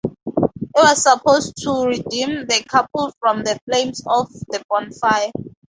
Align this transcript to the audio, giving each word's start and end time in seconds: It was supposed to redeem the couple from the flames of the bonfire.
It 0.03 0.71
was 0.73 1.03
supposed 1.03 1.57
to 1.57 1.85
redeem 1.85 2.47
the 2.47 2.65
couple 2.67 3.13
from 3.19 3.43
the 3.43 3.59
flames 3.67 4.01
of 4.07 4.33
the 4.49 4.63
bonfire. 4.67 5.31